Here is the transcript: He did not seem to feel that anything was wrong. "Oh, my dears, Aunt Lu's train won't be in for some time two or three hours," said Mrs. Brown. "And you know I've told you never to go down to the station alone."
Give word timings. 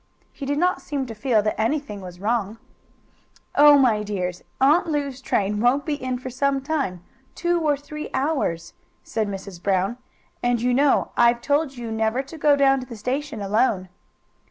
He 0.33 0.47
did 0.47 0.57
not 0.57 0.81
seem 0.81 1.05
to 1.05 1.13
feel 1.13 1.43
that 1.43 1.61
anything 1.61 2.01
was 2.01 2.19
wrong. 2.19 2.57
"Oh, 3.53 3.77
my 3.77 4.01
dears, 4.01 4.43
Aunt 4.59 4.87
Lu's 4.87 5.21
train 5.21 5.59
won't 5.59 5.85
be 5.85 5.93
in 5.93 6.17
for 6.17 6.31
some 6.31 6.59
time 6.59 7.03
two 7.35 7.59
or 7.61 7.77
three 7.77 8.09
hours," 8.11 8.73
said 9.03 9.27
Mrs. 9.27 9.61
Brown. 9.61 9.99
"And 10.41 10.59
you 10.59 10.73
know 10.73 11.11
I've 11.15 11.39
told 11.41 11.77
you 11.77 11.91
never 11.91 12.23
to 12.23 12.37
go 12.39 12.55
down 12.55 12.79
to 12.79 12.87
the 12.87 12.97
station 12.97 13.43
alone." 13.43 13.89